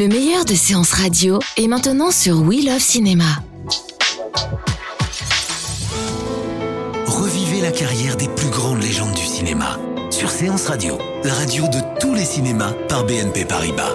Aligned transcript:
Le 0.00 0.08
meilleur 0.08 0.46
de 0.46 0.54
séances 0.54 0.92
radio 0.92 1.40
est 1.58 1.68
maintenant 1.68 2.10
sur 2.10 2.40
We 2.40 2.64
Love 2.64 2.78
Cinéma. 2.80 3.26
Revivez 7.04 7.60
la 7.60 7.70
carrière 7.70 8.16
des 8.16 8.28
plus 8.28 8.48
grandes 8.48 8.82
légendes 8.82 9.12
du 9.12 9.26
cinéma 9.26 9.78
sur 10.08 10.30
Séance 10.30 10.68
Radio, 10.68 10.96
la 11.22 11.34
radio 11.34 11.64
de 11.64 12.00
tous 12.00 12.14
les 12.14 12.24
cinémas 12.24 12.72
par 12.88 13.04
BNP 13.04 13.44
Paribas. 13.44 13.92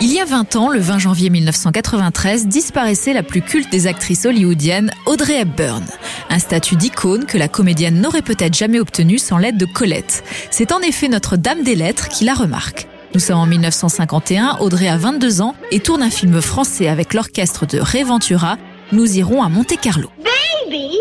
Il 0.00 0.12
y 0.12 0.18
a 0.18 0.24
20 0.24 0.56
ans, 0.56 0.70
le 0.70 0.80
20 0.80 0.98
janvier 0.98 1.30
1993, 1.30 2.48
disparaissait 2.48 3.12
la 3.12 3.22
plus 3.22 3.42
culte 3.42 3.70
des 3.70 3.86
actrices 3.86 4.26
hollywoodiennes, 4.26 4.90
Audrey 5.06 5.42
Hepburn. 5.42 5.84
Un 6.30 6.40
statut 6.40 6.74
d'icône 6.74 7.26
que 7.26 7.38
la 7.38 7.46
comédienne 7.46 8.00
n'aurait 8.00 8.22
peut-être 8.22 8.54
jamais 8.54 8.80
obtenu 8.80 9.18
sans 9.18 9.38
l'aide 9.38 9.56
de 9.56 9.66
Colette. 9.66 10.24
C'est 10.50 10.72
en 10.72 10.80
effet 10.80 11.06
notre 11.06 11.36
Dame 11.36 11.62
des 11.62 11.76
Lettres 11.76 12.08
qui 12.08 12.24
la 12.24 12.34
remarque. 12.34 12.88
Nous 13.14 13.20
sommes 13.20 13.38
en 13.38 13.46
1951, 13.46 14.56
Audrey 14.58 14.88
a 14.88 14.96
22 14.96 15.40
ans 15.40 15.54
et 15.70 15.78
tourne 15.78 16.02
un 16.02 16.10
film 16.10 16.42
français 16.42 16.88
avec 16.88 17.14
l'orchestre 17.14 17.64
de 17.64 17.78
Ray 17.78 18.02
Ventura. 18.02 18.56
Nous 18.90 19.16
irons 19.16 19.40
à 19.40 19.48
Monte-Carlo. 19.48 20.10
Baby, 20.18 20.98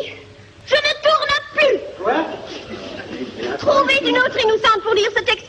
je 0.67 0.75
ne 0.75 0.93
tourne 1.01 1.33
plus. 1.55 1.79
Quoi? 2.03 2.13
Trouvez 3.57 4.07
une 4.07 4.17
autre 4.19 4.37
innocente 4.43 4.83
pour 4.83 4.93
lire 4.93 5.09
ce 5.17 5.23
texte. 5.23 5.42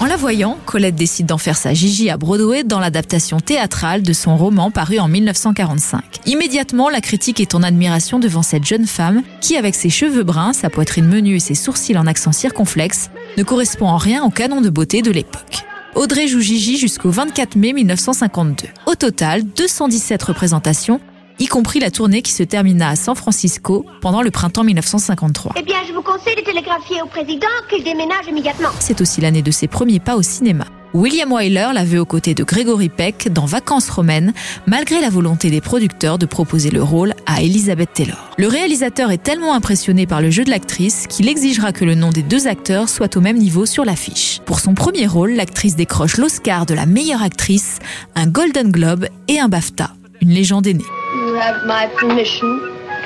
En 0.00 0.06
la 0.06 0.16
voyant, 0.16 0.58
Colette 0.66 0.94
décide 0.94 1.26
d'en 1.26 1.38
faire 1.38 1.56
sa 1.56 1.74
Gigi 1.74 2.10
à 2.10 2.16
Broadway 2.16 2.64
dans 2.64 2.78
l'adaptation 2.78 3.40
théâtrale 3.40 4.02
de 4.02 4.12
son 4.12 4.36
roman 4.36 4.70
paru 4.70 4.98
en 4.98 5.08
1945. 5.08 6.02
Immédiatement, 6.26 6.88
la 6.88 7.00
critique 7.00 7.40
est 7.40 7.54
en 7.54 7.62
admiration 7.62 8.18
devant 8.18 8.42
cette 8.42 8.64
jeune 8.64 8.86
femme 8.86 9.22
qui, 9.40 9.56
avec 9.56 9.74
ses 9.74 9.90
cheveux 9.90 10.22
bruns, 10.22 10.52
sa 10.52 10.70
poitrine 10.70 11.06
menue 11.06 11.36
et 11.36 11.40
ses 11.40 11.54
sourcils 11.54 11.98
en 11.98 12.06
accent 12.06 12.32
circonflexe, 12.32 13.10
ne 13.36 13.42
correspond 13.42 13.88
en 13.88 13.96
rien 13.96 14.22
au 14.24 14.30
canon 14.30 14.60
de 14.60 14.70
beauté 14.70 15.02
de 15.02 15.10
l'époque. 15.10 15.64
Audrey 15.94 16.28
joue 16.28 16.40
Gigi 16.40 16.78
jusqu'au 16.78 17.10
24 17.10 17.56
mai 17.56 17.72
1952. 17.72 18.68
Au 18.86 18.94
total, 18.94 19.42
217 19.42 20.22
représentations, 20.22 21.00
y 21.38 21.46
compris 21.46 21.80
la 21.80 21.90
tournée 21.90 22.22
qui 22.22 22.32
se 22.32 22.42
termina 22.42 22.90
à 22.90 22.96
San 22.96 23.14
Francisco 23.14 23.84
pendant 24.00 24.22
le 24.22 24.30
printemps 24.30 24.64
1953. 24.64 25.54
Eh 25.56 25.62
bien, 25.62 25.76
je 25.86 25.92
vous 25.92 26.02
conseille 26.02 26.36
de 26.36 26.42
télégraphier 26.42 27.02
au 27.02 27.06
président 27.06 27.46
qu'il 27.70 27.84
déménage 27.84 28.26
immédiatement. 28.28 28.70
C'est 28.80 29.00
aussi 29.00 29.20
l'année 29.20 29.42
de 29.42 29.50
ses 29.50 29.68
premiers 29.68 30.00
pas 30.00 30.16
au 30.16 30.22
cinéma. 30.22 30.64
William 30.94 31.30
Wyler 31.30 31.68
l'a 31.74 31.84
vu 31.84 31.98
aux 31.98 32.06
côtés 32.06 32.34
de 32.34 32.42
Gregory 32.44 32.88
Peck 32.88 33.30
dans 33.30 33.44
Vacances 33.44 33.90
romaines, 33.90 34.32
malgré 34.66 35.00
la 35.00 35.10
volonté 35.10 35.50
des 35.50 35.60
producteurs 35.60 36.18
de 36.18 36.24
proposer 36.24 36.70
le 36.70 36.82
rôle 36.82 37.14
à 37.26 37.42
Elizabeth 37.42 37.92
Taylor. 37.92 38.30
Le 38.38 38.48
réalisateur 38.48 39.10
est 39.10 39.22
tellement 39.22 39.54
impressionné 39.54 40.06
par 40.06 40.22
le 40.22 40.30
jeu 40.30 40.44
de 40.44 40.50
l'actrice 40.50 41.06
qu'il 41.06 41.28
exigera 41.28 41.72
que 41.72 41.84
le 41.84 41.94
nom 41.94 42.08
des 42.08 42.22
deux 42.22 42.48
acteurs 42.48 42.88
soit 42.88 43.16
au 43.16 43.20
même 43.20 43.36
niveau 43.36 43.66
sur 43.66 43.84
l'affiche. 43.84 44.40
Pour 44.46 44.60
son 44.60 44.72
premier 44.72 45.06
rôle, 45.06 45.32
l'actrice 45.32 45.76
décroche 45.76 46.16
l'Oscar 46.16 46.64
de 46.64 46.74
la 46.74 46.86
meilleure 46.86 47.22
actrice, 47.22 47.80
un 48.14 48.26
Golden 48.26 48.70
Globe 48.72 49.06
et 49.28 49.38
un 49.38 49.48
BAFTA. 49.48 49.90
Une 50.22 50.30
légende 50.30 50.66
est 50.66 50.74
née. 50.74 50.84
You 51.14 51.34
have 51.36 51.64
my 51.66 51.88
permission 51.98 52.60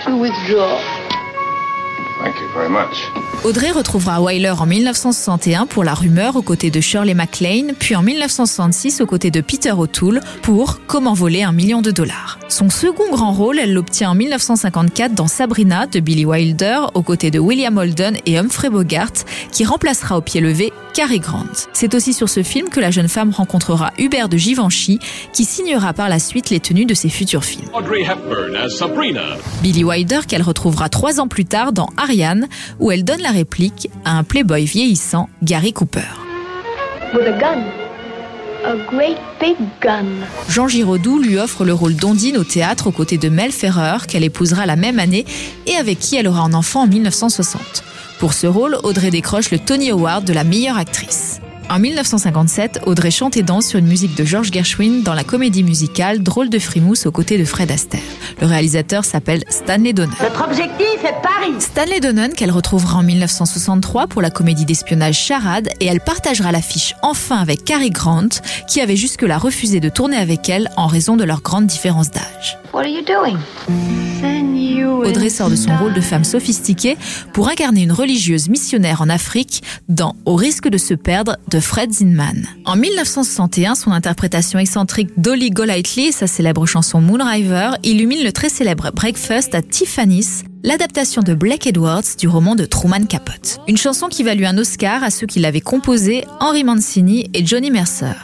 to 0.04 0.16
withdraw. 0.16 0.76
Thank 2.20 2.34
you 2.40 2.48
very 2.52 2.68
much. 2.68 2.96
Audrey 3.44 3.70
retrouvera 3.70 4.20
Wyler 4.20 4.50
en 4.50 4.66
1961 4.66 5.66
pour 5.66 5.84
La 5.84 5.94
Rumeur 5.94 6.34
aux 6.34 6.42
côtés 6.42 6.70
de 6.70 6.80
Shirley 6.80 7.14
MacLaine, 7.14 7.74
puis 7.78 7.94
en 7.94 8.02
1966 8.02 9.00
aux 9.00 9.06
côtés 9.06 9.30
de 9.30 9.40
Peter 9.40 9.72
O'Toole 9.72 10.20
pour 10.42 10.80
Comment 10.86 11.14
voler 11.14 11.42
un 11.44 11.52
million 11.52 11.80
de 11.80 11.92
dollars. 11.92 12.38
Son 12.52 12.68
second 12.68 13.10
grand 13.10 13.32
rôle, 13.32 13.58
elle 13.58 13.72
l'obtient 13.72 14.10
en 14.10 14.14
1954 14.14 15.14
dans 15.14 15.26
Sabrina 15.26 15.86
de 15.86 16.00
Billy 16.00 16.26
Wilder 16.26 16.80
aux 16.92 17.00
côtés 17.00 17.30
de 17.30 17.38
William 17.38 17.78
Holden 17.78 18.18
et 18.26 18.36
Humphrey 18.38 18.68
Bogart, 18.68 19.24
qui 19.50 19.64
remplacera 19.64 20.18
au 20.18 20.20
pied 20.20 20.42
levé 20.42 20.70
Cary 20.92 21.18
Grant. 21.18 21.46
C'est 21.72 21.94
aussi 21.94 22.12
sur 22.12 22.28
ce 22.28 22.42
film 22.42 22.68
que 22.68 22.78
la 22.78 22.90
jeune 22.90 23.08
femme 23.08 23.30
rencontrera 23.30 23.90
Hubert 23.96 24.28
de 24.28 24.36
Givenchy, 24.36 24.98
qui 25.32 25.46
signera 25.46 25.94
par 25.94 26.10
la 26.10 26.18
suite 26.18 26.50
les 26.50 26.60
tenues 26.60 26.84
de 26.84 26.92
ses 26.92 27.08
futurs 27.08 27.42
films. 27.42 27.70
Audrey 27.72 28.02
Hepburn 28.02 28.54
as 28.54 28.68
Sabrina. 28.68 29.38
Billy 29.62 29.82
Wilder 29.82 30.20
qu'elle 30.28 30.42
retrouvera 30.42 30.90
trois 30.90 31.20
ans 31.20 31.28
plus 31.28 31.46
tard 31.46 31.72
dans 31.72 31.88
Ariane, 31.96 32.48
où 32.80 32.90
elle 32.90 33.02
donne 33.02 33.22
la 33.22 33.30
réplique 33.30 33.88
à 34.04 34.18
un 34.18 34.24
playboy 34.24 34.66
vieillissant, 34.66 35.30
Gary 35.42 35.72
Cooper. 35.72 36.00
With 37.14 37.26
a 37.26 37.32
gun. 37.32 37.81
Jean 40.48 40.68
Giraudoux 40.68 41.18
lui 41.18 41.38
offre 41.38 41.64
le 41.64 41.74
rôle 41.74 41.96
d'Ondine 41.96 42.36
au 42.36 42.44
théâtre 42.44 42.86
aux 42.86 42.92
côtés 42.92 43.18
de 43.18 43.28
Mel 43.28 43.52
Ferrer, 43.52 44.06
qu'elle 44.08 44.24
épousera 44.24 44.66
la 44.66 44.76
même 44.76 44.98
année 44.98 45.26
et 45.66 45.74
avec 45.74 45.98
qui 45.98 46.16
elle 46.16 46.28
aura 46.28 46.42
un 46.42 46.54
enfant 46.54 46.82
en 46.82 46.86
1960. 46.86 47.84
Pour 48.18 48.32
ce 48.32 48.46
rôle, 48.46 48.78
Audrey 48.84 49.10
décroche 49.10 49.50
le 49.50 49.58
Tony 49.58 49.90
Award 49.90 50.24
de 50.24 50.32
la 50.32 50.44
meilleure 50.44 50.78
actrice. 50.78 51.41
En 51.70 51.78
1957, 51.78 52.80
Audrey 52.86 53.10
chante 53.10 53.36
et 53.36 53.42
danse 53.42 53.66
sur 53.66 53.78
une 53.78 53.86
musique 53.86 54.14
de 54.16 54.24
George 54.24 54.50
Gershwin 54.52 55.02
dans 55.02 55.14
la 55.14 55.24
comédie 55.24 55.62
musicale 55.62 56.22
Drôle 56.22 56.50
de 56.50 56.58
frimousse 56.58 57.06
aux 57.06 57.12
côtés 57.12 57.38
de 57.38 57.44
Fred 57.44 57.70
Astaire. 57.70 58.00
Le 58.40 58.46
réalisateur 58.46 59.04
s'appelle 59.04 59.42
Stanley 59.48 59.92
Donen. 59.92 60.14
Notre 60.20 60.44
objectif 60.44 61.04
est 61.04 61.22
Paris. 61.22 61.54
Stanley 61.58 62.00
Donen 62.00 62.32
qu'elle 62.34 62.50
retrouvera 62.50 62.98
en 62.98 63.02
1963 63.02 64.06
pour 64.06 64.22
la 64.22 64.30
comédie 64.30 64.64
d'espionnage 64.64 65.18
Charade 65.18 65.68
et 65.80 65.86
elle 65.86 66.00
partagera 66.00 66.52
l'affiche 66.52 66.94
enfin 67.02 67.38
avec 67.38 67.64
Cary 67.64 67.90
Grant 67.90 68.28
qui 68.68 68.80
avait 68.80 68.96
jusque-là 68.96 69.38
refusé 69.38 69.80
de 69.80 69.88
tourner 69.88 70.16
avec 70.16 70.48
elle 70.48 70.68
en 70.76 70.86
raison 70.86 71.16
de 71.16 71.24
leur 71.24 71.42
grande 71.42 71.66
différence 71.66 72.10
d'âge. 72.10 72.58
What 72.72 72.80
are 72.80 72.86
you 72.86 73.02
doing? 73.02 74.01
Audrey 74.84 75.30
sort 75.30 75.50
de 75.50 75.56
son 75.56 75.76
rôle 75.76 75.94
de 75.94 76.00
femme 76.00 76.24
sophistiquée 76.24 76.96
pour 77.32 77.48
incarner 77.48 77.82
une 77.82 77.92
religieuse 77.92 78.48
missionnaire 78.48 79.02
en 79.02 79.08
Afrique 79.08 79.62
dans 79.88 80.14
Au 80.24 80.36
risque 80.36 80.68
de 80.68 80.78
se 80.78 80.94
perdre 80.94 81.36
de 81.50 81.60
Fred 81.60 81.92
Zinman. 81.92 82.46
En 82.64 82.76
1961, 82.76 83.74
son 83.74 83.92
interprétation 83.92 84.58
excentrique 84.58 85.10
d'Olly 85.16 85.50
Golightly 85.50 86.06
et 86.06 86.12
sa 86.12 86.26
célèbre 86.26 86.66
chanson 86.66 87.00
Moonriver 87.00 87.72
illumine 87.82 88.22
le 88.22 88.32
très 88.32 88.48
célèbre 88.48 88.90
Breakfast 88.92 89.54
à 89.54 89.62
Tiffany's, 89.62 90.44
l'adaptation 90.62 91.22
de 91.22 91.34
Blake 91.34 91.66
Edwards 91.66 92.16
du 92.18 92.28
roman 92.28 92.54
de 92.54 92.64
Truman 92.64 93.06
Capote. 93.06 93.60
Une 93.68 93.76
chanson 93.76 94.08
qui 94.08 94.22
valut 94.22 94.46
un 94.46 94.58
Oscar 94.58 95.02
à 95.02 95.10
ceux 95.10 95.26
qui 95.26 95.40
l'avaient 95.40 95.60
composée, 95.60 96.24
Henry 96.40 96.64
Mancini 96.64 97.30
et 97.34 97.44
Johnny 97.44 97.70
Mercer. 97.70 98.14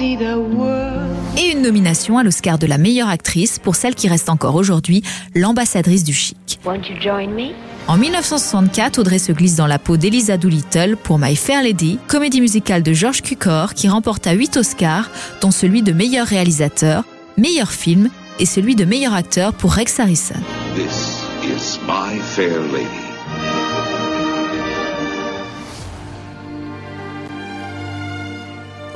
Et 0.00 1.52
une 1.52 1.62
nomination 1.62 2.18
à 2.18 2.22
l'Oscar 2.22 2.58
de 2.58 2.66
la 2.66 2.78
meilleure 2.78 3.08
actrice 3.08 3.58
pour 3.58 3.74
celle 3.74 3.96
qui 3.96 4.08
reste 4.08 4.28
encore 4.28 4.54
aujourd'hui 4.54 5.02
l'ambassadrice 5.34 6.04
du 6.04 6.12
chic. 6.12 6.60
Won't 6.64 6.88
you 6.88 7.00
join 7.00 7.28
me? 7.28 7.52
En 7.88 7.96
1964, 7.96 8.98
Audrey 8.98 9.18
se 9.18 9.32
glisse 9.32 9.56
dans 9.56 9.66
la 9.66 9.78
peau 9.78 9.96
d'Elisa 9.96 10.36
Doolittle 10.36 10.96
pour 11.02 11.18
My 11.18 11.34
Fair 11.34 11.62
Lady, 11.62 11.98
comédie 12.06 12.40
musicale 12.40 12.82
de 12.82 12.92
George 12.92 13.22
Cukor 13.22 13.74
qui 13.74 13.88
remporta 13.88 14.32
8 14.32 14.58
Oscars, 14.58 15.10
dont 15.40 15.50
celui 15.50 15.82
de 15.82 15.92
meilleur 15.92 16.26
réalisateur, 16.26 17.04
meilleur 17.36 17.70
film 17.72 18.08
et 18.38 18.46
celui 18.46 18.76
de 18.76 18.84
meilleur 18.84 19.14
acteur 19.14 19.52
pour 19.52 19.72
Rex 19.72 19.98
Harrison. 19.98 20.36
This 20.76 21.24
is 21.42 21.78
my 21.88 22.20
fair 22.20 22.60
lady. 22.72 23.07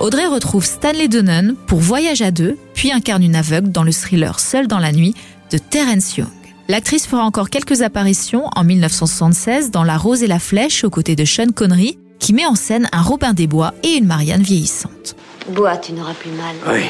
Audrey 0.02 0.26
retrouve 0.26 0.64
Stanley 0.64 1.06
Donen 1.06 1.54
pour 1.68 1.78
Voyage 1.78 2.22
à 2.22 2.32
deux, 2.32 2.58
puis 2.74 2.90
incarne 2.90 3.22
une 3.22 3.36
aveugle 3.36 3.70
dans 3.70 3.84
le 3.84 3.92
thriller 3.92 4.40
Seul 4.40 4.66
dans 4.66 4.80
la 4.80 4.90
nuit 4.90 5.14
de 5.52 5.58
Terence 5.58 6.16
Young. 6.16 6.26
L'actrice 6.66 7.06
fera 7.06 7.22
encore 7.22 7.50
quelques 7.50 7.82
apparitions 7.82 8.46
en 8.56 8.64
1976 8.64 9.70
dans 9.70 9.84
La 9.84 9.96
Rose 9.96 10.24
et 10.24 10.26
la 10.26 10.40
Flèche 10.40 10.82
aux 10.82 10.90
côtés 10.90 11.14
de 11.14 11.24
Sean 11.24 11.52
Connery, 11.54 12.00
qui 12.18 12.32
met 12.32 12.46
en 12.46 12.56
scène 12.56 12.88
un 12.90 13.00
Robin 13.00 13.32
des 13.32 13.46
Bois 13.46 13.74
et 13.84 13.90
une 13.90 14.06
Marianne 14.06 14.42
vieillissante. 14.42 15.14
Bois, 15.50 15.76
tu 15.76 15.92
n'auras 15.92 16.14
plus 16.14 16.32
mal. 16.32 16.56
Oui. 16.68 16.82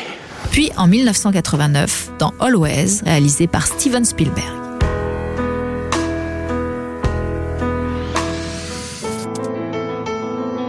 Puis 0.51 0.71
en 0.79 0.87
1989 0.87 2.13
dans 2.19 2.33
Always, 2.41 3.03
réalisé 3.05 3.47
par 3.47 3.67
Steven 3.67 4.07
Spielberg. 4.07 4.63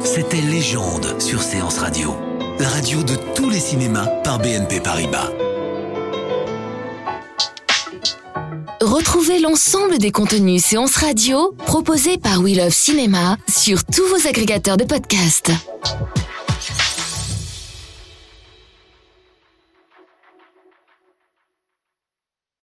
C'était 0.03 0.41
Légende 0.41 1.19
sur 1.19 1.41
Séance 1.41 1.79
Radio, 1.79 2.13
la 2.59 2.69
radio 2.69 3.03
de 3.03 3.15
tous 3.35 3.49
les 3.49 3.59
cinémas 3.59 4.05
par 4.23 4.39
BNP 4.39 4.79
Paribas. 4.79 5.29
Retrouvez 8.81 9.39
l'ensemble 9.39 9.97
des 9.97 10.11
contenus 10.11 10.63
séances 10.63 10.97
radio 10.97 11.55
proposés 11.65 12.17
par 12.17 12.41
We 12.41 12.55
Love 12.57 12.73
Cinéma 12.73 13.37
sur 13.47 13.83
tous 13.85 14.05
vos 14.07 14.27
agrégateurs 14.27 14.77
de 14.77 14.83
podcasts. 14.83 15.51